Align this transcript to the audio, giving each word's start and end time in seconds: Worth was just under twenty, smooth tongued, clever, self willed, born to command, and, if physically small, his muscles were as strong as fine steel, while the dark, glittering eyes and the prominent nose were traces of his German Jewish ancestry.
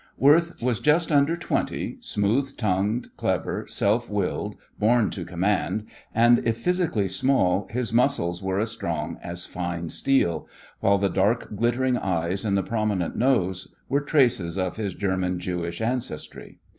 Worth 0.17 0.59
was 0.63 0.79
just 0.79 1.11
under 1.11 1.37
twenty, 1.37 1.97
smooth 1.99 2.57
tongued, 2.57 3.09
clever, 3.17 3.65
self 3.67 4.09
willed, 4.09 4.55
born 4.79 5.11
to 5.11 5.23
command, 5.23 5.85
and, 6.11 6.39
if 6.39 6.57
physically 6.57 7.07
small, 7.07 7.67
his 7.69 7.93
muscles 7.93 8.41
were 8.41 8.59
as 8.59 8.71
strong 8.71 9.19
as 9.21 9.45
fine 9.45 9.89
steel, 9.89 10.47
while 10.79 10.97
the 10.97 11.07
dark, 11.07 11.55
glittering 11.55 11.99
eyes 11.99 12.43
and 12.43 12.57
the 12.57 12.63
prominent 12.63 13.15
nose 13.15 13.75
were 13.89 14.01
traces 14.01 14.57
of 14.57 14.75
his 14.75 14.95
German 14.95 15.37
Jewish 15.39 15.81
ancestry. 15.83 16.57